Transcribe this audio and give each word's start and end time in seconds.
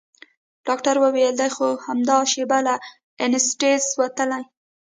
ډاکتر 0.67 0.95
وويل 1.03 1.33
دى 1.41 1.49
خو 1.55 1.67
همدا 1.85 2.17
شېبه 2.31 2.59
له 2.67 2.75
انستيزي 3.25 3.91
وتلى. 3.99 4.41